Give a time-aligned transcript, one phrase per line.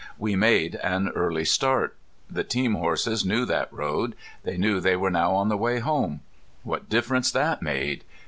[0.17, 1.95] We made an early start.
[2.27, 4.15] The team horses knew that road.
[4.41, 6.21] They knew they were now on the way home.
[6.63, 8.03] What difference that made!